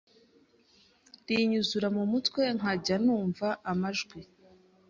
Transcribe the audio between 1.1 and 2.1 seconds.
rinyuzura mu